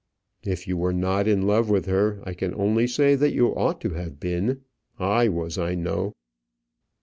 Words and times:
"If 0.43 0.67
you 0.67 0.77
were 0.77 0.93
not 0.93 1.27
in 1.27 1.43
love 1.43 1.69
with 1.69 1.85
her, 1.85 2.21
I 2.23 2.33
can 2.33 2.55
only 2.55 2.87
say 2.87 3.13
that 3.13 3.33
you 3.33 3.49
ought 3.53 3.79
to 3.81 3.91
have 3.91 4.19
been. 4.19 4.61
I 4.97 5.27
was, 5.29 5.59
I 5.59 5.75
know." 5.75 6.15